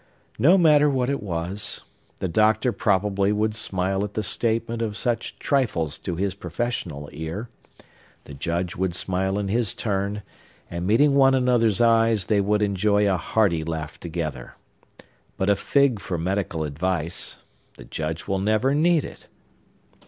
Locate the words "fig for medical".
15.55-16.63